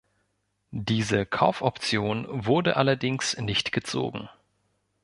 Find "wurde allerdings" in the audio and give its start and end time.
2.27-3.37